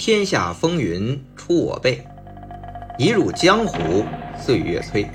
[0.00, 2.02] 天下风云出我辈，
[2.96, 4.02] 一入江湖
[4.34, 5.06] 岁月催。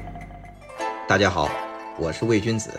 [1.08, 1.50] 大家好，
[1.97, 2.70] 我是魏君子，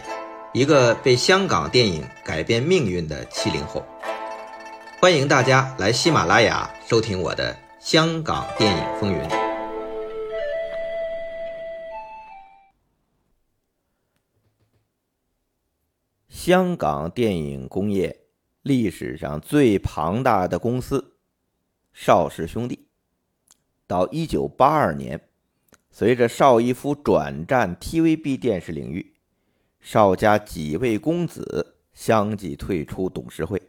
[0.54, 3.84] 一个被香港电影改变命运的七零后。
[5.00, 9.18] 欢迎大家来喜马拉雅收听我的《香港电影风云》。
[16.28, 18.16] 香港电影工业
[18.62, 21.15] 历史上最庞大的公司。
[21.98, 22.88] 邵氏兄弟，
[23.86, 25.18] 到一九八二年，
[25.90, 29.14] 随着邵逸夫转战 TVB 电视领域，
[29.80, 33.60] 邵家几位公子相继退出董事会，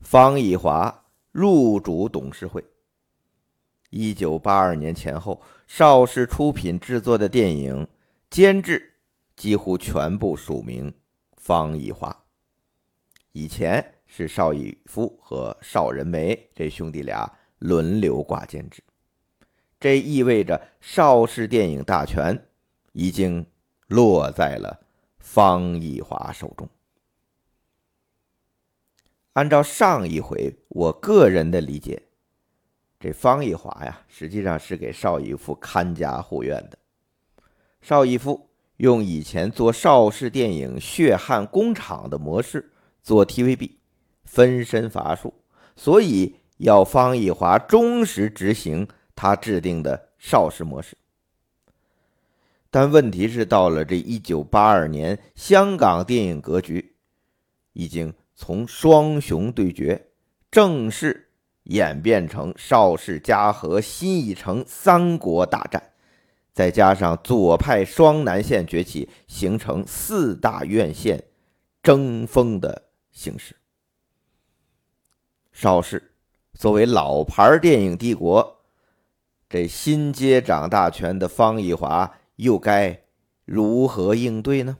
[0.00, 2.64] 方逸华入主董事会。
[3.90, 7.86] 一九八二年前后，邵氏出品制作的电影
[8.30, 8.94] 监制
[9.36, 10.92] 几乎全部署名
[11.36, 12.24] 方逸华。
[13.32, 17.30] 以前是邵逸夫和邵仁梅这兄弟俩。
[17.62, 18.82] 轮流挂监制，
[19.78, 22.44] 这意味着邵氏电影大权
[22.92, 23.46] 已经
[23.86, 24.80] 落在了
[25.18, 26.68] 方逸华手中。
[29.34, 32.02] 按照上一回我个人的理解，
[32.98, 36.76] 这方逸华呀，实际上是给邵逸夫看家护院的。
[37.80, 42.72] 邵逸夫用以前做邵氏电影血汗工厂的模式
[43.04, 43.76] 做 TVB，
[44.24, 45.32] 分身乏术，
[45.76, 46.41] 所以。
[46.62, 50.96] 要方逸华忠实执行他制定的邵氏模式，
[52.70, 56.94] 但问题是，到了这一九八二年，香港电影格局
[57.72, 60.10] 已经从双雄对决
[60.52, 61.30] 正式
[61.64, 65.82] 演变成邵氏、嘉禾、新艺城三国大战，
[66.52, 71.24] 再加上左派双南线崛起，形成四大院线
[71.82, 73.56] 争锋的形势，
[75.50, 76.11] 邵氏。
[76.62, 78.60] 作为老牌电影帝国，
[79.48, 83.02] 这新接掌大权的方逸华又该
[83.44, 84.78] 如何应对呢？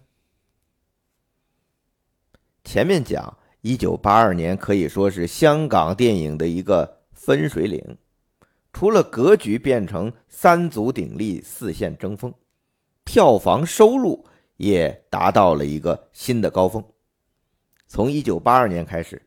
[2.62, 7.98] 前面讲，一九八二年可以说是香港电影的一个分水岭，
[8.72, 12.32] 除了格局变成三足鼎立、四线争锋，
[13.02, 14.24] 票房收入
[14.56, 16.84] 也达到了一个新的高峰。
[17.88, 19.20] 从一九八二年开始，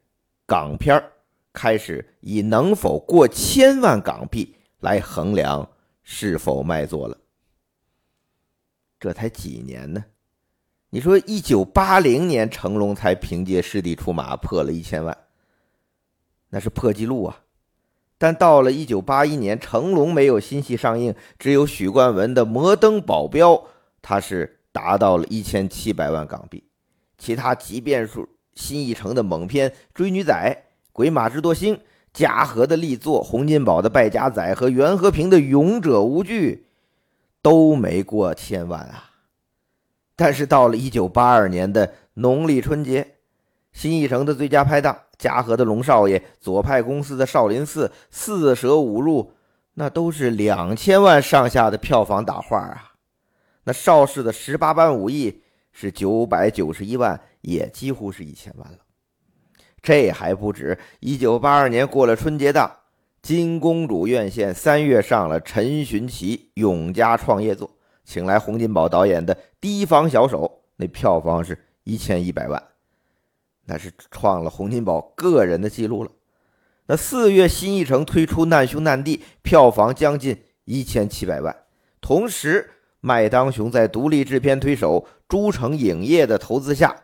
[0.45, 1.11] 港片儿。
[1.55, 5.67] 开始以能否过千万港币来衡量
[6.03, 7.17] 是否卖座了。
[8.99, 10.05] 这才几年呢？
[10.89, 15.17] 你说，一九八零年成龙才凭借《师弟出马》破了一千万，
[16.49, 17.41] 那是破纪录啊！
[18.17, 23.53] 但到了一九八一年，成龙没有新戏上映，只有许冠文的《摩登保镖》，
[24.01, 26.63] 他是达到了一千七百万港币。
[27.17, 30.33] 其他即便是新艺城的猛片《追女仔》。
[30.95, 31.78] 鬼马之多星、
[32.13, 36.67] 嘉禾的力作、洪金宝的败家仔和袁和平的勇者无惧
[37.41, 39.11] 都没过千万啊！
[40.16, 43.16] 但是到了一九八二年的农历春节，
[43.73, 49.34] 新艺城的最佳拍档、嘉禾的龙少爷、左派公司的少林寺、四舍五入，
[49.73, 52.94] 那都是两千万上下的票房打画啊！
[53.66, 55.41] 那邵氏的十八般武艺
[55.73, 58.78] 是九百九十一万，也几乎是一千万了。
[59.85, 62.78] 这还不止，一九八二年过了春节档，
[63.22, 67.69] 金公主院线三月上了陈寻奇永嘉创业作，
[68.03, 70.41] 请来洪金宝导演的《提防小手》，
[70.78, 72.63] 那票房是一千一百万，
[73.66, 76.09] 那是创了洪金宝个人的记录了。
[76.88, 81.56] 那四月新艺城推出《难兄难弟》，票房将近一千七百万，
[82.02, 82.72] 同时
[83.02, 87.03] 麦当雄在独立制片推手诸城影业的投资下。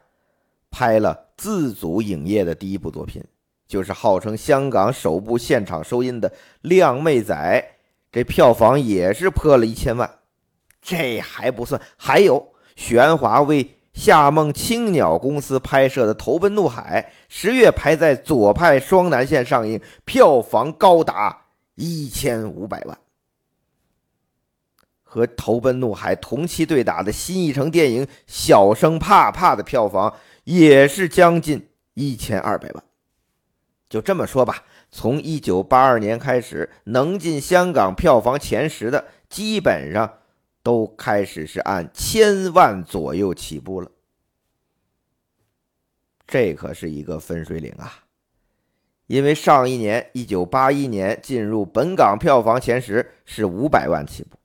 [0.71, 3.23] 拍了自组影业的第一部作品，
[3.67, 6.29] 就是号称香港首部现场收音的
[6.61, 7.35] 《靓妹仔》，
[8.11, 10.09] 这票房也是破了一千万。
[10.81, 21.45] 这还不算，还有玄华为夏梦青鸟公司拍摄的《投奔怒海》，十月排在左派双南线上映，票房高达
[21.75, 22.97] 一千五百万。
[25.03, 30.13] 和《投奔怒海》同期对打的新艺城电影《小生怕怕》的票房。
[30.43, 32.83] 也是将近一千二百万。
[33.89, 40.19] 就这么说吧，从一九八二年开始，能进香港票房前十的，基本上
[40.63, 43.91] 都开始是按千万左右起步了。
[46.25, 48.05] 这可是一个分水岭啊！
[49.07, 54.38] 因为上一年一九八一年进入本港票房前十是五百万起步，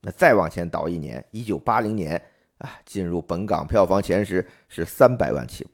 [0.00, 2.20] 那再往前倒一年，一九八零年。
[2.60, 5.70] 啊，进入本港票房前十是三百万起步。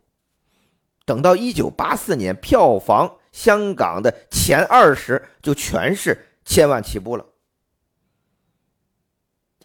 [1.04, 7.26] 等到一九八四年，票房香港的前二十就全是千万起步了。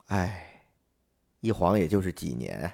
[0.07, 0.63] 哎，
[1.39, 2.71] 一晃也就是几年。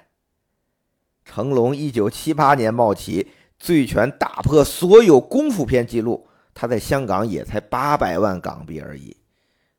[1.24, 3.22] 成龙一九七八年冒起
[3.58, 9.14] 《醉拳》，打破所有功夫片记录，他在香港也才八百万港币而已。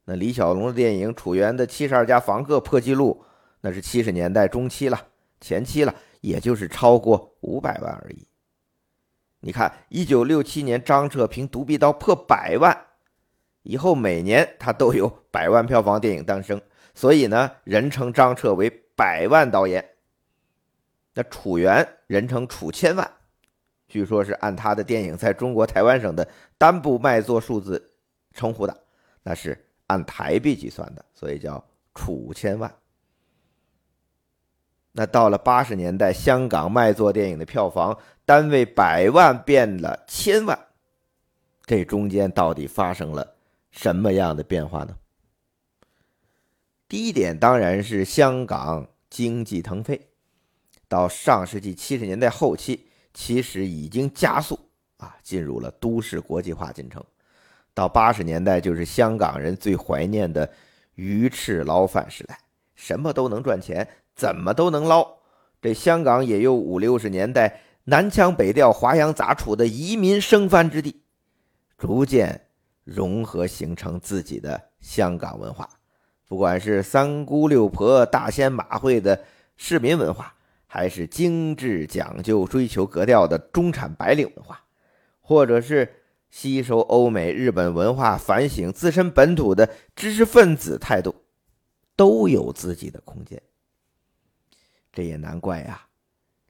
[0.05, 3.23] 那李小龙的电影《楚原的七十二家房客》破纪录，
[3.61, 5.07] 那是七十年代中期了，
[5.41, 8.27] 前期了，也就是超过五百万而已。
[9.41, 12.77] 你看，一九六七年张彻凭《独臂刀》破百万，
[13.63, 16.61] 以后每年他都有百万票房电影诞生，
[16.93, 19.83] 所以呢，人称张彻为百万导演。
[21.13, 23.11] 那楚原人称楚千万，
[23.87, 26.27] 据说是按他的电影在中国台湾省的
[26.57, 27.93] 单部卖座数字
[28.33, 28.83] 称呼的，
[29.23, 29.57] 那是
[29.87, 31.61] 按台币计算的，所以叫
[31.95, 32.73] 楚千万。
[34.91, 40.57] 那到了八十年代，香港卖座电影的票房单位百万变了千万，
[41.65, 43.35] 这中间到底发生了
[43.71, 44.95] 什么样的变化呢？
[46.87, 50.01] 第一点当然是香港经济腾飞，
[50.87, 54.59] 到上世纪七十年代后期，其实已经加速
[54.97, 57.03] 啊，进入了都市国际化进程。
[57.75, 60.51] 到八十年代，就是香港人最怀念的
[60.95, 62.37] 鱼翅捞饭时代，
[62.75, 63.87] 什么都能赚钱。
[64.19, 65.07] 怎么都能捞，
[65.61, 71.01] 这香港也有五六十年代南腔北调、华洋杂处的移民生番之地，
[71.77, 72.47] 逐渐
[72.83, 75.69] 融合形成自己的香港文化。
[76.27, 79.23] 不管是三姑六婆、大仙马会的
[79.55, 80.33] 市民文化，
[80.67, 84.61] 还是精致讲究、追求格调的中产白领文化，
[85.21, 85.89] 或者是
[86.29, 91.15] 吸收欧美、日本文化、反省自身本土的知识分子态度，
[91.95, 93.41] 都有自己的空间。
[94.91, 95.87] 这也难怪呀，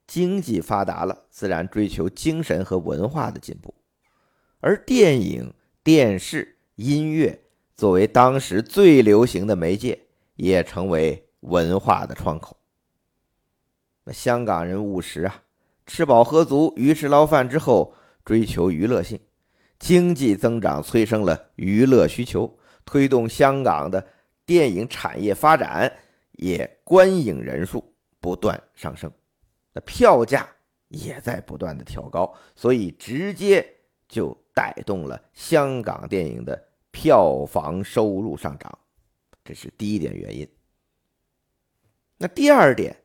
[0.07, 3.73] 经济发达了，自然追求精神和文化的进步，
[4.59, 5.53] 而电影、
[5.83, 7.41] 电视、音乐
[7.75, 9.99] 作为当时最流行的媒介，
[10.35, 12.57] 也成为文化的窗口。
[14.03, 15.43] 那香港人务实啊，
[15.85, 17.93] 吃饱喝足、鱼翅捞饭之后，
[18.25, 19.19] 追求娱乐性，
[19.77, 24.07] 经济增长催生了娱乐需求，推动香港的
[24.45, 25.91] 电影产业发展，
[26.33, 27.88] 也观影人数。
[28.19, 29.11] 不断上升，
[29.73, 30.47] 那票价
[30.87, 33.65] 也在不断的调高，所以直接
[34.07, 38.77] 就带动了香港电影的票房收入上涨，
[39.43, 40.47] 这是第一点原因。
[42.17, 42.97] 那第二点，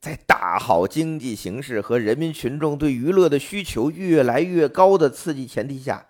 [0.00, 6.06] 在大好经济形势和人民群众对娱乐的需求越来越高的刺激前提下，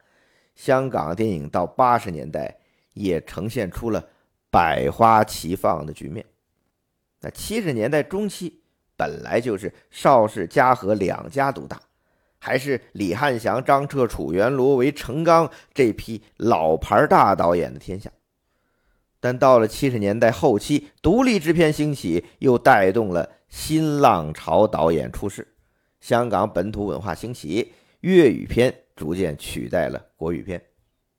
[0.54, 2.58] 香港电影到八十年代
[2.92, 4.08] 也呈现出了
[4.50, 6.24] 百花齐放的局面。
[7.20, 8.60] 那七十年代中期，
[8.96, 11.80] 本来就是邵氏、嘉禾两家独大，
[12.38, 18.10] 还是李汉祥、张彻、楚原、罗维、程刚这批老牌大导演的天下。
[19.18, 25.48] 但到了七十年代后期，独立制片兴起，又带动了新浪潮导演出世，
[26.00, 30.62] 香港本土文化兴起，粤语片逐渐取代了国语片，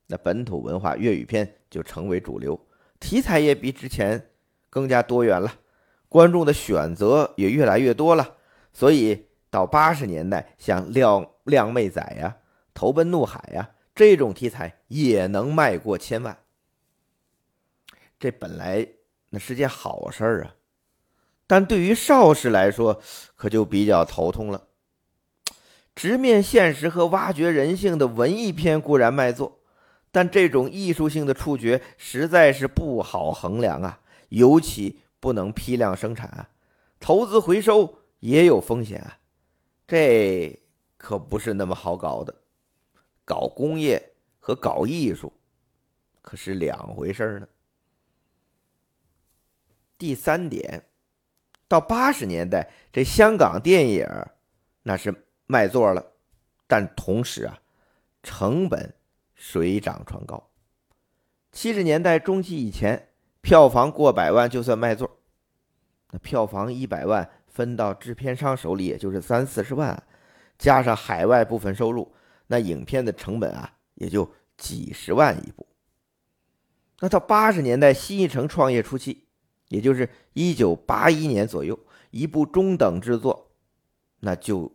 [0.06, 2.58] 那本土文化粤语片就成为主流，
[3.00, 4.30] 题材也比之前
[4.70, 5.54] 更加多元了。
[6.09, 8.36] 观众的选择也越来越多了，
[8.71, 12.38] 所以到八十年代，像《靓靓妹仔》呀、
[12.74, 16.38] 《投奔怒海》呀这种题材也能卖过千万。
[18.17, 18.88] 这本来
[19.32, 20.55] 那是件好事儿啊，
[21.46, 23.01] 但对于邵氏来说，
[23.36, 24.67] 可就比较头痛了。
[25.93, 29.60] 直面现实和挖掘人性的文艺片固然卖座，
[30.12, 35.01] 但这种艺术性的触觉实在是不好衡量啊，尤其。
[35.19, 36.47] 不能批量生产，
[37.00, 39.03] 投资回收也有风险，
[39.88, 40.62] 这
[40.97, 42.33] 可不是那么好搞的。
[43.25, 45.33] 搞工业和搞艺术
[46.21, 47.47] 可是两回事呢。
[49.97, 50.88] 第三点，
[51.67, 54.07] 到八十年代，这香港电影
[54.83, 56.13] 那是卖座了，
[56.67, 57.59] 但同时啊，
[58.21, 58.93] 成本
[59.36, 60.51] 水涨船高。
[61.51, 63.07] 七十年代中期以前。
[63.48, 65.10] 票房过百万就算卖座，
[66.12, 70.04] 那票房一百万分到制片商手里也就是三四十万，
[70.58, 72.13] 加上海外部分收入，
[72.48, 75.66] 那影片的成本啊也就几十万一部。
[77.00, 79.30] 那到八十年代新艺城创业初期，
[79.70, 81.80] 也就是一九八一年左右，
[82.12, 83.50] 一部中等制作，
[84.20, 84.70] 那就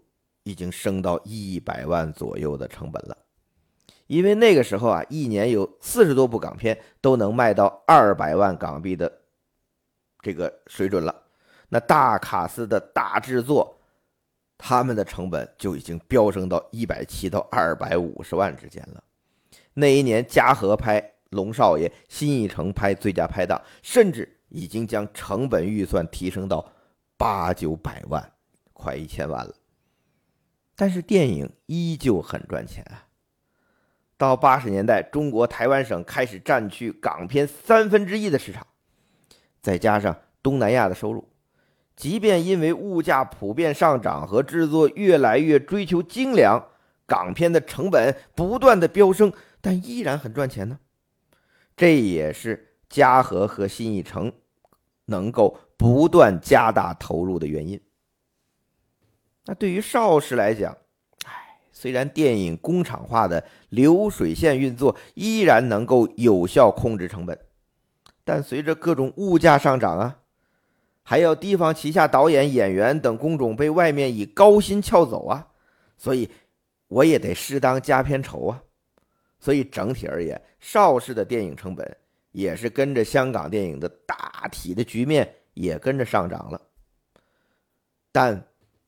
[0.44, 3.18] 已经升到一百万左右的成本了。
[4.12, 9.10] 因为那个时候啊，一年有四十多部港片都能卖到二百万港币的
[10.20, 11.22] 这个水准了。
[11.70, 13.80] 那大卡司的大制作，
[14.58, 19.02] 他们的成本就已经飙升到一百七到二百五十万之间了。
[19.72, 21.00] 那一年，嘉禾拍
[21.30, 26.70] 《龙少爷》，新艺城拍《最佳拍档》，甚至已经将成本预算提升到
[27.16, 28.30] 八九百万，
[28.74, 29.54] 快一千万了。
[30.76, 33.08] 但是电影依旧很赚钱啊！
[34.22, 38.64] 到八十年代，中国台湾省开始占据港片三分之一的市场，
[39.60, 41.28] 再加上东南亚的收入，
[41.96, 46.64] 即便因为物价普遍上涨和制作越来越追求精良，
[47.04, 49.32] 港片的成本不断的飙升。
[49.60, 50.78] 但依然很赚钱呢，
[51.76, 54.32] 这也是嘉禾和新艺城
[55.06, 57.80] 能够不断加大投入的原因。
[59.46, 60.76] 那对于邵氏来讲，
[61.82, 67.36] 虽然电影工厂化的流水线运作依然能够有效控制成本，
[68.22, 70.16] 但随着各种物价上涨啊，
[71.02, 75.48] 还要提防旗下导演、演员等工种被外面以高薪撬走啊，
[75.98, 76.30] 所以
[76.86, 78.62] 我也得适当加片酬啊。
[79.40, 81.96] 所以整体而言，邵氏的电影成本
[82.30, 86.60] 也是跟着香港电影的大体的局面也跟着上涨了。
[88.12, 88.40] 但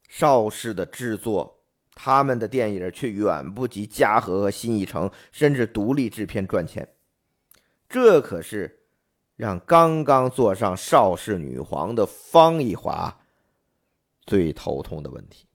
[0.09, 1.54] 邵氏的制作，
[1.95, 6.89] 他们的电影却远不及嘉禾和新艺城，甚至独立制片赚钱。
[7.89, 8.81] 这可是
[9.37, 13.21] 让刚刚坐上邵氏女皇的方逸华
[14.27, 15.47] 最头痛的问题。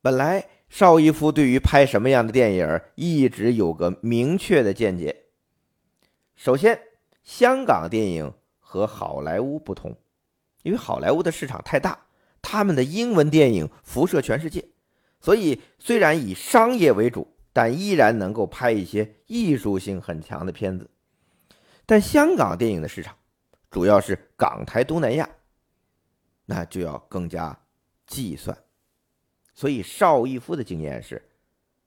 [0.00, 0.48] 本来。
[0.70, 5.26] 邵逸夫对于拍什么样的电影一直有个明确的见解。
[6.34, 6.80] 首先，
[7.22, 9.96] 香港电影和好莱坞不同，
[10.64, 12.03] 因为好莱坞的市场太大，
[12.46, 14.68] 他们的英文电影辐射全世界，
[15.18, 20.90] 所以虽然以商业为主，但依然能够拍一些艺术性很强的片子。
[21.86, 23.16] 但香港电影的市场
[23.70, 25.26] 主要是港台东南亚，
[26.44, 27.58] 那就要更加
[28.06, 28.56] 计算。
[29.54, 31.22] 所以邵逸夫的经验是，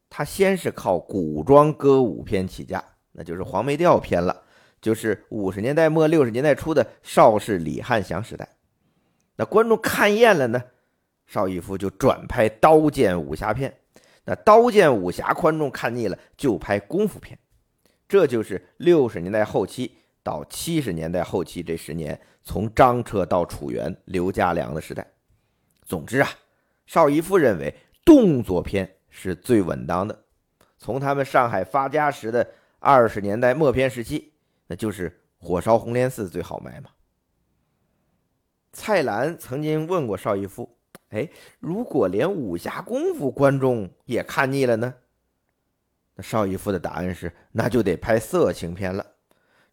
[0.10, 4.44] 他先是靠古装歌舞片起家，那就是黄梅调片了，
[4.82, 8.57] 就是五十年代末六十年代初的邵氏李汉祥时代。
[9.38, 10.62] 那观众看厌了呢，
[11.26, 13.74] 邵逸夫就转拍刀剑武侠片。
[14.26, 17.40] 那刀剑武侠观众看腻了，就拍功夫片。
[18.10, 25.08] 这就是六十年代后期到七十年代后期这十年，从张彻到楚原、刘家良的时代。
[25.86, 26.30] 总之啊。
[26.86, 27.76] 邵逸夫认为
[28.06, 30.18] 动作片是最稳当的。
[30.78, 34.32] 从他们上海发家时的二十年代末片时期，
[34.68, 36.90] 那就是《火烧红莲寺》最好卖嘛。
[38.80, 40.78] 蔡澜曾经问过邵逸夫
[41.10, 41.28] ：“哎，
[41.60, 44.94] 如果连武侠功夫观众也看腻了呢？”
[46.14, 49.04] 那邵逸夫的答案是：“那就得拍色情片了。”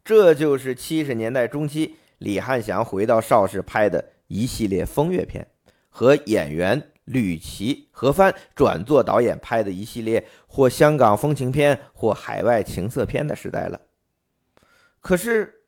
[0.03, 5.47] 这就是七十年代中期李汉祥回到邵氏拍的一系列风月片
[5.87, 6.91] 和演员。
[7.03, 13.79] 吕奇、何帆转做导演拍的一系列或香港风情片或海外情色片的时代了。
[15.01, 15.64] 可是，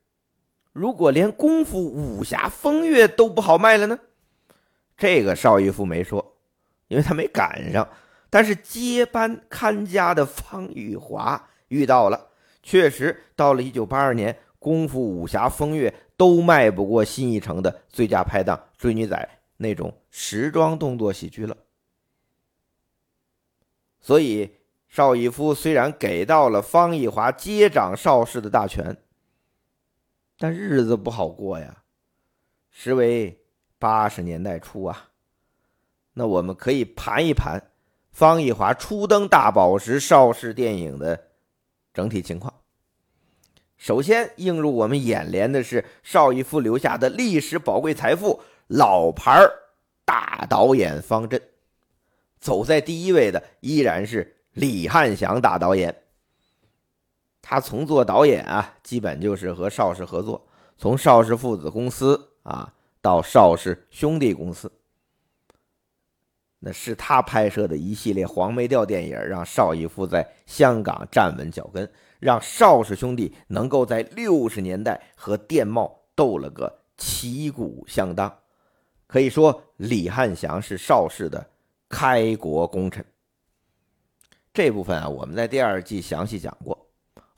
[0.77, 3.98] 如果连功夫、武侠、风月都不好卖了呢？
[4.96, 6.38] 这个邵逸夫没说，
[6.88, 7.89] 因为他没赶上。
[8.29, 12.27] 但是接班看家的方玉华遇到了，
[12.62, 19.17] 确实到了一九八二年，功夫、武侠、风月都卖不过新艺城的最佳拍档《追女仔》。
[19.57, 21.57] 那种时装动作喜剧了，
[24.00, 24.51] 所以
[24.88, 28.96] 邵逸夫虽然给到了方逸华接掌邵氏的大权，
[30.38, 31.84] 但日子不好过呀。
[32.70, 33.38] 时为
[33.79, 35.10] 八十年代初啊，
[36.13, 37.72] 那我们可以盘一盘
[38.12, 41.29] 方逸华初登大宝石邵氏电影的
[41.94, 42.53] 整体情况。
[43.77, 48.41] 首先映入我们眼帘的是邵逸夫留下的历史宝贵财富。
[48.67, 49.41] 老牌
[50.03, 51.41] 大导演方阵，
[52.38, 56.03] 走在第一位的依然是李汉祥大导演。
[57.50, 60.46] 他从做导演啊，基本就是和邵氏合作，
[60.77, 64.70] 从邵氏父子公司啊到邵氏兄弟公司，
[66.60, 71.89] 那是他拍摄的一系列黄梅调电影，让邵逸夫在香港站稳脚跟，
[72.20, 78.39] 让邵氏兄弟能够在六十年代和电懋斗了个旗鼓相当。
[79.08, 81.50] 可以说，李汉祥是邵氏的
[81.88, 83.06] 开国功臣。
[84.54, 86.77] 这部分啊，我们在第二季详细讲过。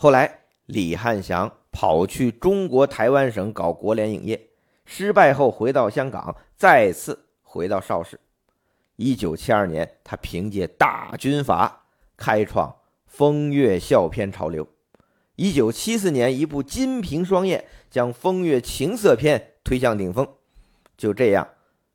[0.01, 4.51] 后来，李汉祥跑去中国台湾省搞国联影业，
[4.85, 8.17] 失败后回到香港，再次回到邵氏。
[8.95, 11.83] 一九七二年，他凭借《大军阀》
[12.15, 12.73] 开创
[13.07, 14.65] 风月笑片潮流。
[15.35, 17.59] 一九七四年，一部《金瓶双燕》
[17.91, 20.25] 将风月情色片推向顶峰。
[20.95, 21.45] 就这样。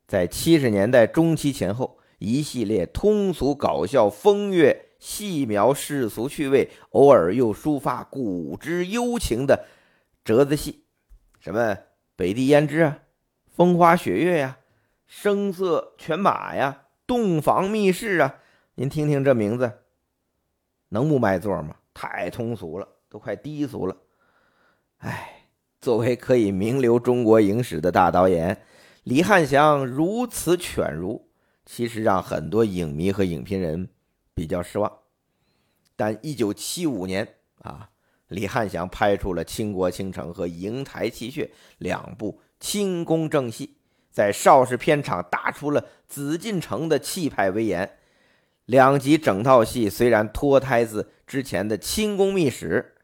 [0.06, 9.66] 在七十年代中期前后，一系列通俗搞笑、风月细描世俗趣味，偶尔又抒发古之幽情的
[10.24, 10.86] 折子戏，
[11.38, 11.76] 什么
[12.16, 13.00] 北地胭脂啊、
[13.54, 14.56] 风花雪月呀、
[15.06, 18.36] 声色犬马呀、洞房密室啊，
[18.76, 19.70] 您听听这名字，
[20.88, 21.76] 能不卖座吗？
[21.92, 23.94] 太通俗了，都快低俗了。
[25.00, 25.48] 哎，
[25.82, 28.62] 作为可以名留中国影史的大导演。
[29.02, 31.28] 李汉祥如此犬儒，
[31.66, 33.90] 其实让很多影迷和影评人
[34.34, 34.92] 比较失望。
[35.96, 37.90] 但一九七五年啊，
[38.28, 41.46] 李汉祥拍出了《倾国倾城》和《瀛台泣血》
[41.78, 43.76] 两部清宫正戏，
[44.10, 47.98] 在邵氏片场打出了紫禁城的气派威严。
[48.66, 52.94] 两集整套戏虽然脱胎自之前的《清宫秘史》，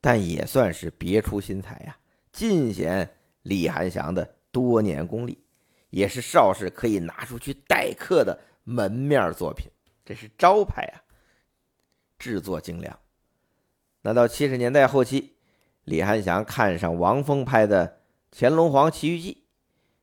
[0.00, 1.96] 但也算是别出心裁呀，
[2.32, 4.36] 尽显李汉祥的。
[4.52, 5.42] 多年功力，
[5.88, 9.66] 也是邵氏可以拿出去待客的门面作品，
[10.12, 11.00] 这是招牌啊！
[12.18, 12.98] 制作精良。
[14.02, 15.36] 那到七十年代后期，
[15.84, 17.88] 李汉祥看上王峰拍的
[18.30, 19.32] 《乾隆皇奇遇记》，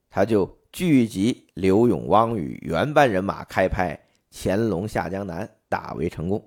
[0.09, 3.95] 他就聚集刘勇、汪宇原班人马开拍
[4.31, 6.43] 《乾隆下江南》，大为成功。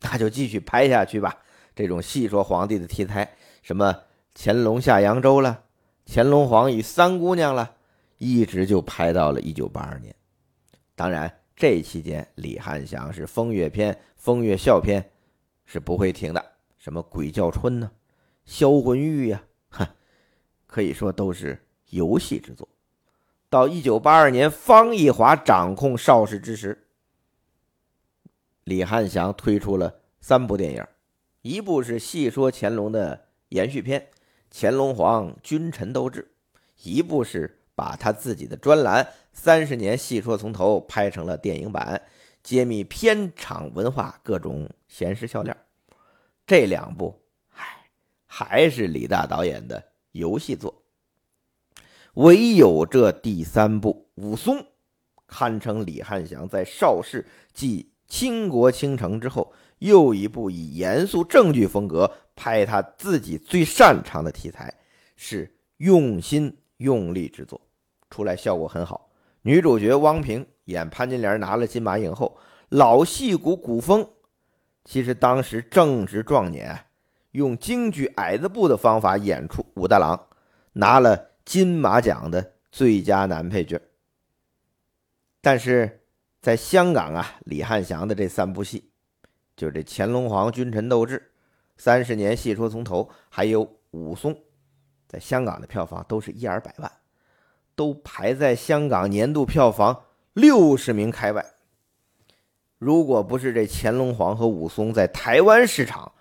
[0.00, 1.36] 那就继续拍下去吧。
[1.74, 3.28] 这种戏说皇帝的题材，
[3.62, 3.92] 什么
[4.36, 5.64] 乾隆下扬州了。
[6.06, 7.74] 乾隆皇与三姑娘了，
[8.18, 10.14] 一直就拍到了一九八二年。
[10.94, 15.12] 当然，这期间李汉祥是风月篇、风月笑篇
[15.64, 16.44] 是不会停的，
[16.76, 17.88] 什么鬼叫春呢、
[18.44, 19.86] 销魂玉呀，哼，
[20.66, 22.68] 可以说都是游戏之作。
[23.48, 26.88] 到一九八二年，方逸华掌控邵氏之时，
[28.64, 30.84] 李汉祥推出了三部电影，
[31.42, 34.08] 一部是戏说乾隆的延续篇。
[34.50, 36.28] 乾隆皇君臣斗智，
[36.82, 42.00] 一部是把他自己的专栏《三十年戏说从头》拍成了电影版，
[42.42, 45.56] 揭秘片场文化各种闲时笑料。
[46.46, 47.20] 这两部，
[47.54, 47.90] 唉，
[48.26, 50.82] 还是李大导演的游戏作。
[52.14, 54.58] 唯有这第三部《武松》，
[55.26, 62.12] 堪称李汉祥在邵氏继《倾国倾城》之后又一部以严肃正剧风格。
[62.34, 64.72] 拍他自己最擅长的题材，
[65.16, 67.60] 是用心用力制作，
[68.08, 69.10] 出来效果很好。
[69.42, 74.08] 女主角汪萍演潘金莲拿了金马影后，老戏骨古风，
[74.84, 76.86] 其实当时正值壮年，
[77.32, 80.28] 用京剧矮子步的方法演出武大郎，
[80.74, 83.80] 拿了金马奖的最佳男配角。
[85.40, 86.04] 但是
[86.40, 88.92] 在香港啊，李汉祥的这三部戏，
[89.56, 91.18] 就是这《乾隆皇君臣斗智》。
[91.76, 94.38] 三十年戏说从头，还有武松，
[95.08, 96.92] 在香港的票房都是一二百万，
[97.74, 101.44] 都排在香港年度票房六十名开外。
[102.78, 106.12] 如果不是这乾隆皇和武松在台湾市场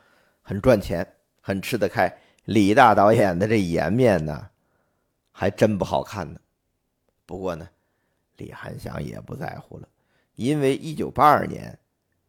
[0.41, 4.49] 很赚钱、很吃得开，李大导演的这颜面呢，
[5.31, 6.39] 还真不好看呢。
[7.25, 7.67] 不过呢，
[8.37, 9.87] 李汉祥也不在乎了，
[10.35, 11.77] 因为一九八二年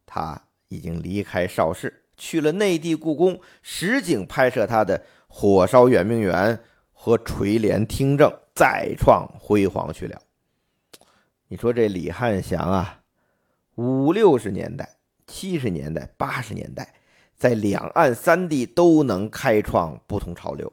[0.05, 2.01] 他已经离开邵氏。
[2.15, 6.55] 去了内地故宫实景拍摄他的《火烧圆明园》
[7.03, 10.21] 和《垂帘听政》，再创辉煌去了。
[11.49, 13.01] 你说这李汉祥啊，
[13.75, 14.89] 五六十年代、
[15.27, 16.93] 七十年代、八十年代，
[17.35, 20.71] 在两岸三地都能开创不同潮流。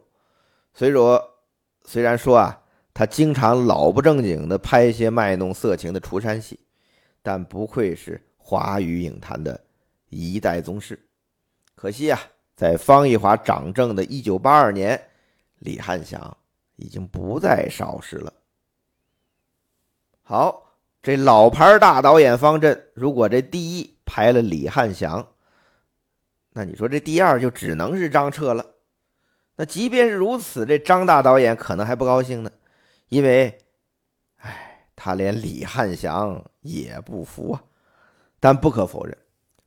[0.73, 1.21] 所以说，
[1.83, 2.63] 虽然说啊，
[2.95, 6.61] 他经常老不正经的拍一些卖弄色情的出山戏，
[7.25, 9.61] 但不愧是华语影坛的
[10.11, 10.97] 一代宗师。
[11.75, 12.21] 可惜啊，
[12.55, 15.09] 在方逸华掌政的一九八二年，
[15.61, 16.37] 李汉祥
[16.77, 18.31] 已经不在邵氏了。
[20.23, 25.27] 好，这老牌大导演方阵，如果这第一排了李汉祥，
[26.53, 28.67] 那你说这第二就只能是张彻了。
[29.57, 32.51] 那即便是如此，这张大导演可能还不高兴呢，
[33.09, 33.59] 因为，
[34.37, 37.63] 哎，他连李汉祥也不服啊。
[38.41, 39.17] 但不可否认，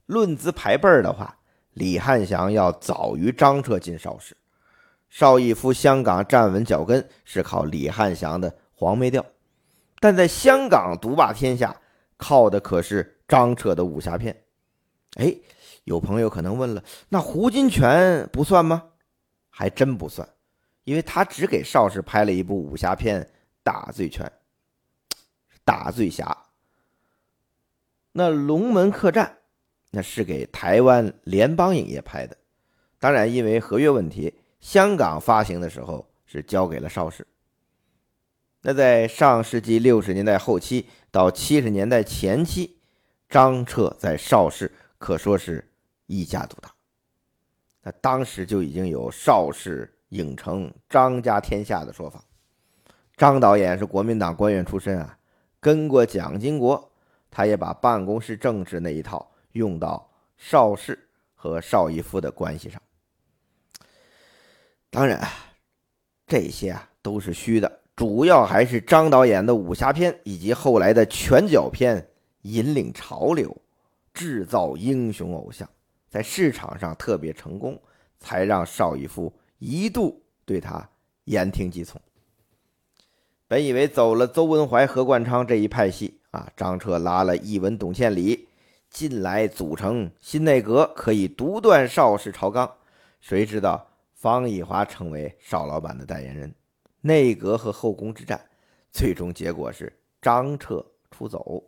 [0.08, 1.38] 论资排辈儿的话。
[1.73, 4.38] 李汉祥要早于张彻进邵氏，
[5.13, 9.23] 邵逸夫香港站稳脚跟是靠李汉祥的黄梅调，
[9.99, 11.80] 但在香港独霸天下，
[12.17, 14.36] 靠的可是张彻的武侠片。
[15.17, 15.32] 哎，
[15.84, 18.86] 有朋友可能问了，那胡金铨不算吗？
[19.52, 20.28] 还真不算，
[20.84, 23.21] 因为他只给邵氏拍了一部武侠片
[23.62, 24.26] 《大醉拳》，
[25.63, 26.36] 大醉侠。
[28.13, 29.38] 那龙门客栈。
[29.91, 32.36] 那是给台湾联邦影业拍的，
[32.97, 37.28] 当然因为合约问题，香港发行的时候是交给了邵氏。
[38.62, 42.78] 那在上世纪六十年代后期到七十年代前期，
[43.28, 45.69] 张彻在邵氏可说是
[46.06, 46.73] 一家独大。
[47.82, 52.23] 那当时就已经有邵氏影城张家天下的说法。
[53.17, 55.17] 张导演是国民党官员出身啊，
[55.60, 56.89] 跟过蒋经国，
[57.30, 60.97] 他也把办公室政治那一套用到邵氏
[61.36, 62.82] 和邵逸夫的关系上。
[64.93, 65.27] 当然，
[66.27, 67.79] 这些啊都是虚的。
[67.95, 72.08] 主要还是张导演的武侠片以及后来的拳脚片
[72.43, 73.58] 引领潮流，
[74.13, 75.67] 制造英雄偶像，
[76.12, 77.82] 在市场上特别成功，
[78.19, 80.88] 才让邵逸夫一度对他
[81.23, 81.99] 言听计从。
[83.47, 88.47] 本以为走了邹文怀、何冠昌这一派系啊，张彻拉了一文、董倩礼
[88.91, 92.71] 进来组成新内阁，可以独断邵氏朝纲。
[93.19, 93.88] 谁知道
[94.23, 96.55] 方逸华成为邵老板的代言人。
[97.01, 98.39] 内阁和后宫之战，
[98.89, 101.62] 最终结果是张彻出走，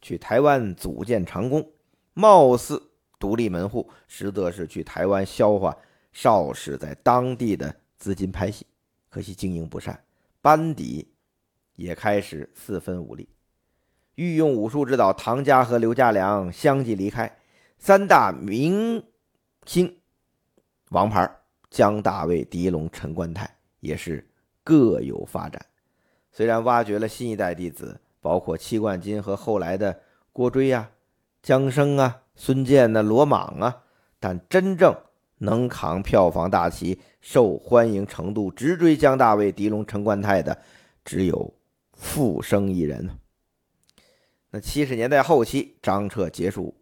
[0.00, 1.68] 去台湾组建长工，
[2.14, 2.80] 貌似
[3.18, 5.76] 独立门户，实则是去台湾消化
[6.12, 8.64] 邵氏在当地的资金拍戏。
[9.08, 10.00] 可惜经营不善，
[10.40, 11.12] 班底
[11.74, 13.26] 也开始四分五裂。
[14.14, 17.36] 御用武术指导唐家和刘家良相继离开，
[17.76, 19.04] 三大明
[19.66, 19.98] 星
[20.90, 21.28] 王牌
[21.70, 24.24] 江大卫、狄龙、陈冠泰也是。
[24.64, 25.64] 各有发展，
[26.30, 29.98] 虽然挖掘了新一代弟子，包括戚冠金和后来的
[30.30, 30.90] 郭追呀、
[31.42, 33.84] 姜生啊、孙健呐、罗莽啊，
[34.20, 34.94] 但真正
[35.38, 40.60] 能扛票房大旗、受欢迎程度直追姜大卫、狄龙、陈冠泰的，
[41.02, 41.54] 只有
[41.94, 43.08] 傅生一人。
[44.50, 46.76] 那七十年代后期，张彻结束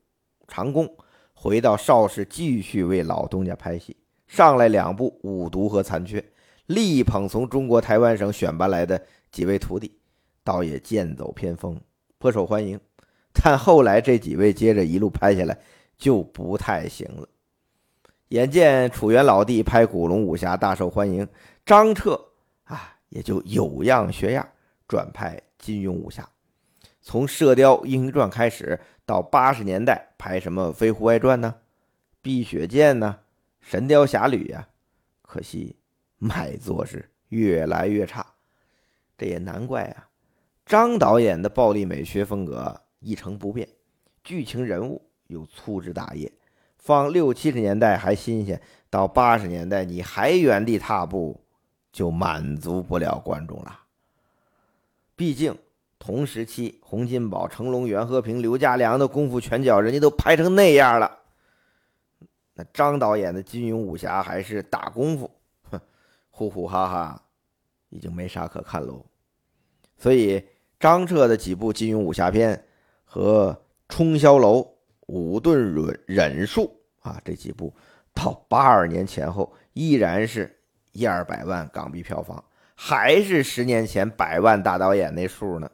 [0.49, 0.96] 长工，
[1.33, 6.20] 回到邵氏继续为老东家拍戏，上来两部《五毒》和《残缺》。
[6.66, 9.96] 力捧从中国台湾省选拔来的几位徒弟，
[10.42, 11.80] 倒也剑走偏锋，
[12.18, 12.80] 颇受欢迎。
[13.32, 15.56] 但后来这几位接着一路拍下来，
[15.96, 17.28] 就不太行了。
[18.30, 21.28] 眼见楚原老弟拍古龙武侠大受欢迎，
[21.64, 22.20] 张彻
[22.64, 24.48] 啊也就有样学样，
[24.88, 26.28] 转拍金庸武侠。
[27.00, 31.54] 从《射雕英雄传》开始，到八十年代拍什么《飞狐外传》呢，
[32.20, 33.18] 《碧血剑》呢，
[33.68, 34.68] 《神雕侠侣》呀，
[35.22, 35.74] 可惜。
[36.18, 38.24] 卖座是越来越差，
[39.18, 40.09] 这也难怪啊。
[40.64, 43.68] 张导演的暴力美学风格一成不变，
[44.22, 46.33] 剧情人物又粗枝大叶，
[46.79, 51.38] 放六七十年代还新鲜，到八十年代你还原地踏步，
[51.92, 53.81] 就满足不了观众了。
[55.16, 55.55] 毕竟
[55.98, 61.18] 同时期洪金宝、成龙、袁和平、刘家良的功夫拳脚，人家都拍成那样了，
[62.57, 65.31] 那张导演的金庸武侠还是打功夫。
[65.71, 65.79] 哼
[66.31, 67.23] 呼呼哈哈，
[67.90, 69.05] 已经没啥可看喽。
[69.97, 70.42] 所以
[70.81, 72.64] 张彻的几部金庸武侠片
[73.05, 73.53] 和
[73.95, 74.61] 《冲霄楼》
[75.07, 76.75] 《武盾忍忍术》
[77.09, 77.73] 啊，这几部
[78.14, 80.59] 到八二年前后依然是
[80.92, 82.42] 一二百万港币票房，
[82.75, 85.71] 还是十年前百万大导演那数呢。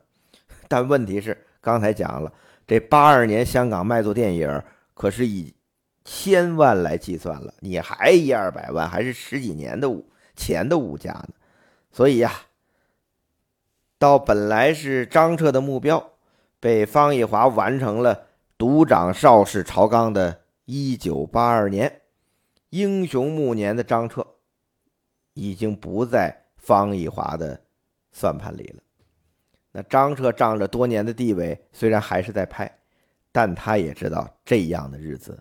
[0.68, 2.33] 但问题是，刚才讲了，
[2.66, 4.62] 这八二年香港卖座电影
[4.95, 5.55] 可是以
[6.04, 10.08] 千万来计算了，你还一二百万，还是十几年的武。
[10.34, 11.28] 钱的物价呢？
[11.90, 12.32] 所以呀，
[13.98, 16.12] 到本来是张彻的目标，
[16.58, 22.00] 被方逸华完成了独掌邵氏朝纲的1982年，
[22.70, 24.26] 英雄暮年的张彻，
[25.34, 27.60] 已经不在方逸华的
[28.10, 28.82] 算盘里了。
[29.72, 32.78] 那张彻仗着多年的地位，虽然还是在拍，
[33.30, 35.38] 但他也知道这样的日子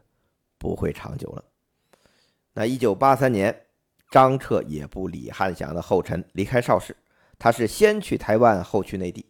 [0.61, 1.43] 不会长久了。
[2.53, 3.65] 那1983年。
[4.11, 6.93] 张彻也不李汉祥的后尘，离开邵氏，
[7.39, 9.25] 他是先去台湾，后去内地。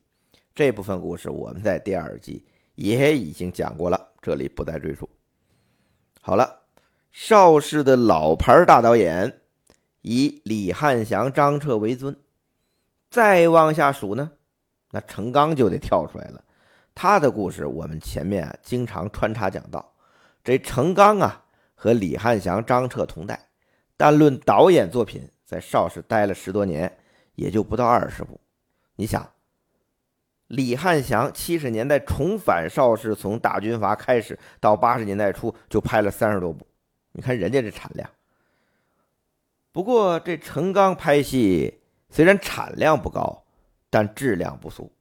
[0.55, 5.07] 这部分故事我们在第二季也已经讲过了，这里不再赘述。
[6.19, 6.61] 好了，
[7.11, 9.41] 邵氏的老牌大导演
[10.01, 12.17] 以李汉祥、张彻为尊，
[13.11, 14.31] 再往下数呢，
[14.89, 16.43] 那程刚就得跳出来了。
[16.95, 19.90] 他的故事我们前面啊经常穿插讲到，
[20.43, 23.49] 这程刚啊和李汉祥、张彻同代。
[23.97, 26.97] 但论导演作品，在邵氏待了十多年，
[27.35, 28.39] 也就不到二十部。
[28.95, 29.31] 你想，
[30.47, 36.65] 李汉祥七十年代重返邵氏，从大军阀开始，到八十年代初就拍了三十多部。
[37.11, 38.09] 你看人家这产量。
[39.71, 43.45] 不过这陈刚拍戏虽然产量不高，
[43.89, 44.91] 但质量不俗。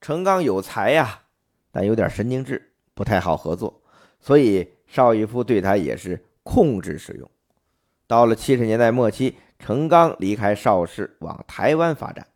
[0.00, 1.22] 陈刚有才呀，
[1.70, 3.82] 但有点神经质，不太好合作，
[4.28, 7.30] 所以邵逸夫对他也是控制使用。
[8.06, 12.26] 到了七十年代末期，程刚离开邵氏往台湾发展，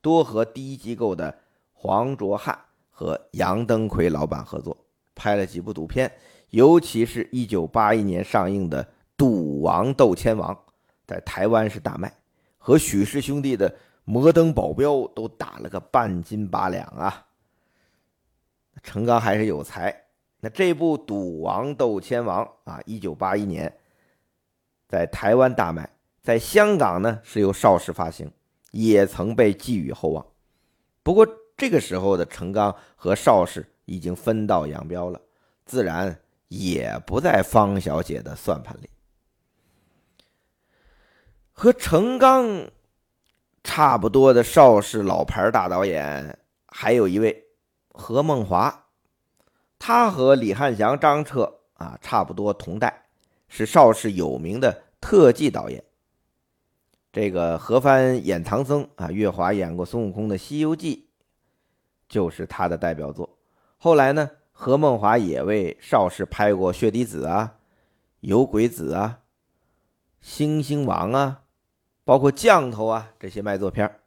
[0.00, 1.38] 多和第一机构的
[1.74, 2.58] 黄卓汉
[2.90, 4.74] 和杨登魁老板合作，
[5.14, 6.10] 拍了几部赌片，
[6.48, 8.82] 尤其是一九八一年上映的
[9.14, 10.54] 《赌王斗千王》，
[11.06, 12.10] 在台湾是大卖，
[12.56, 13.68] 和许氏兄弟的
[14.06, 17.26] 《摩登保镖》都打了个半斤八两啊。
[18.82, 19.94] 程刚还是有才，
[20.44, 23.72] 那这部《赌王斗千王》啊，一九八一年
[24.88, 25.88] 在台湾大卖，
[26.20, 28.28] 在香港呢是由邵氏发行，
[28.72, 30.26] 也曾被寄予厚望。
[31.04, 31.24] 不过
[31.56, 35.20] 这个时候的程刚和邵氏已经分道扬镳了，
[35.64, 38.90] 自然也不在方小姐的算盘里。
[41.52, 42.68] 和程刚
[43.62, 47.44] 差不多的邵氏老牌大导演，还有一位。
[47.94, 48.81] 何梦华，
[49.84, 53.02] 他和李汉祥、张彻啊差不多同代，
[53.48, 55.82] 是邵氏有名的特技导演。
[57.12, 61.08] 这个何帆演唐僧啊，月华演过孙悟空的《西游记》，
[62.08, 63.36] 就是他的代表作。
[63.76, 67.54] 后来呢，何梦华也为邵氏拍过《血滴子》啊、
[68.20, 69.18] 《有鬼子》啊、
[70.20, 71.42] 《星星王》啊，
[72.04, 73.98] 包括《降头》啊这些卖座片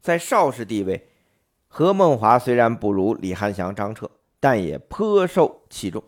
[0.00, 1.10] 在邵氏地位。
[1.66, 4.10] 何梦华虽然不如李汉祥、张彻，
[4.40, 6.02] 但也颇受器重。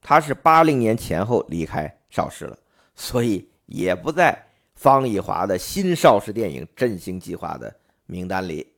[0.00, 2.58] 他是八零年前后离开邵氏了，
[2.94, 7.74] 所以也不在方逸华的新邵氏电影振兴计划的
[8.06, 8.72] 名单里。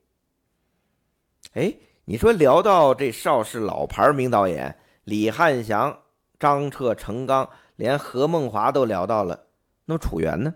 [1.55, 1.73] 哎，
[2.05, 5.97] 你说聊到这邵氏老牌名导演李汉祥、
[6.39, 9.47] 张彻、程刚，连何梦华都聊到了，
[9.85, 10.53] 那么楚原呢？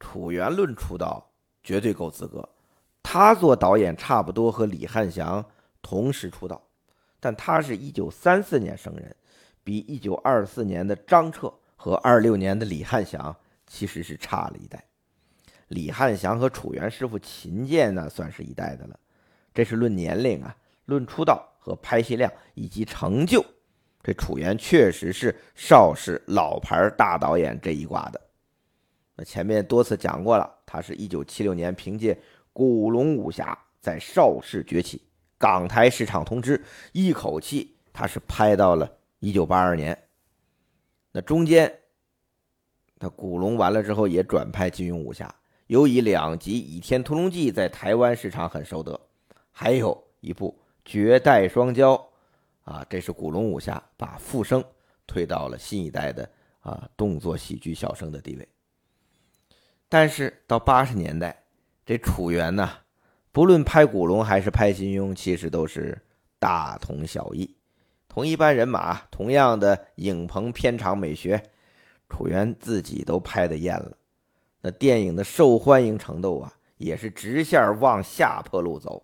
[0.00, 1.30] 楚原论出道，
[1.62, 2.48] 绝对够资格。
[3.02, 5.44] 他做导演差不多和李汉祥
[5.80, 6.60] 同时出道，
[7.24, 9.16] 但他是一九三四年生人，
[9.62, 13.34] 比一九二四年的张彻和二六年的李汉祥
[13.66, 14.84] 其实是差了一代。
[15.68, 19.00] 李汉祥和楚原师傅秦剑呢，算是一代的了。
[19.54, 23.42] 这是论年龄啊，论出道和拍戏量以及成就，
[24.02, 28.20] 这楚原确实是邵氏老牌大导演这一挂的。
[29.16, 32.20] 那前面多次讲过了，他是一九七六年凭借。
[32.52, 35.00] 古龙武侠在邵氏崛起，
[35.38, 40.08] 港台市场通知，一口气他是拍到了一九八二年。
[41.12, 41.80] 那中间，
[42.98, 45.34] 他古龙完了之后也转拍金庸武侠，
[45.66, 49.00] 尤以两集《倚天屠龙记》在台湾市场很受得，
[49.50, 51.96] 还有一部《绝代双骄》，
[52.64, 54.64] 啊，这是古龙武侠把复生
[55.06, 56.28] 推到了新一代的
[56.60, 58.48] 啊动作喜剧小生的地位。
[59.88, 61.40] 但是到八十年代。
[61.86, 62.70] 这楚原呢，
[63.34, 66.00] 不论拍古龙还是拍金庸，其实都是
[66.38, 67.56] 大同小异，
[68.06, 71.42] 同一班人马，同样的影棚片场美学，
[72.08, 73.96] 楚原自己都拍的厌了。
[74.60, 79.02] 那电影的受欢迎程度啊，也是直线往下坡路走，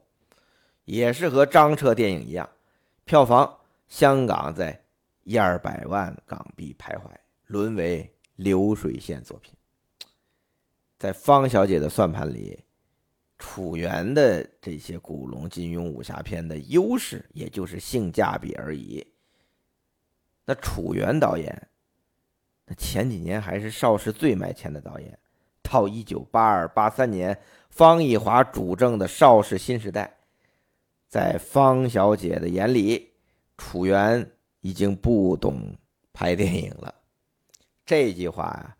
[0.84, 2.48] 也是和张彻电影一样，
[3.04, 4.80] 票房香港在
[5.24, 7.02] 一二百万港币徘徊，
[7.48, 9.52] 沦为流水线作品。
[11.00, 12.60] 在方小姐的算盘里。
[13.42, 19.04] 楚原的这些古龙、金庸武侠片的优势，也就是性价比而已。
[20.44, 21.68] 那楚原导演，
[22.66, 25.18] 那前几年还是邵氏最卖钱的导演，
[25.62, 27.36] 到一九八二、八三年，
[27.70, 30.18] 方逸华主政的邵氏新时代，
[31.08, 33.10] 在方小姐的眼里，
[33.56, 35.74] 楚原已经不懂
[36.12, 36.94] 拍电影了。
[37.86, 38.76] 这句话呀，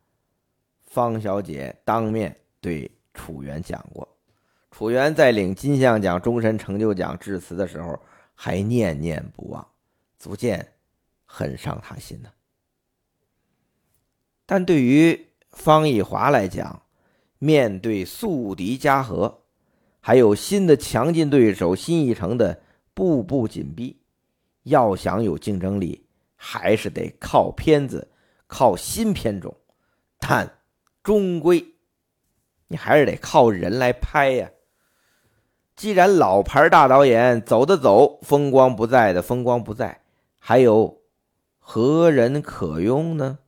[0.83, 4.07] 方小姐当面对楚原讲过。
[4.71, 8.01] 楚原在领金像奖终身成就奖致辞的时候，
[8.35, 9.67] 还念念不忘，
[10.19, 10.75] 足见
[11.27, 12.31] 很伤他心呢。
[14.47, 16.83] 但对于方逸华来讲，
[17.39, 19.43] 面对宿敌嘉禾，
[20.01, 22.63] 还有新的强劲对手新艺城的
[22.95, 24.01] 步步紧逼，
[24.63, 26.07] 要想有竞争力，
[26.37, 28.09] 还是得靠片子，
[28.47, 29.55] 靠新片种。
[30.19, 30.59] 但
[31.03, 31.75] 终归，
[32.69, 34.51] 你还是得靠人来拍呀。
[35.81, 40.03] 既然老牌大导演走的走，风光不在的风光不在，
[40.39, 41.01] 还有
[41.59, 43.39] 何人可用呢？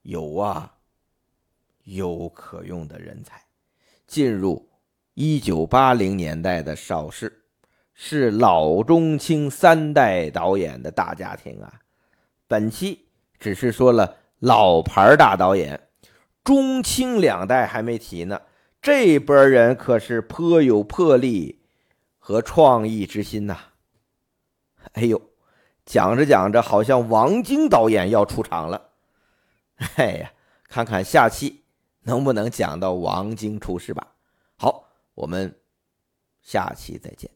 [0.00, 0.76] 有啊，
[1.84, 3.42] 有可用的人才。
[4.06, 4.70] 进入
[5.12, 7.44] 一九八零年代的邵氏，
[7.92, 11.70] 是老中青三代导演的大家庭啊。
[12.46, 15.78] 本期只是说了老牌大导演，
[16.42, 18.40] 中青两代还没提呢。
[18.88, 21.60] 这波人可是颇有魄力
[22.18, 23.54] 和创意之心呐！
[24.94, 25.20] 哎呦，
[25.84, 28.92] 讲着讲着，好像王晶导演要出场了。
[29.96, 30.32] 哎呀，
[30.70, 31.64] 看看下期
[32.04, 34.14] 能不能讲到王晶出世吧。
[34.56, 35.54] 好，我们
[36.40, 37.30] 下期再见。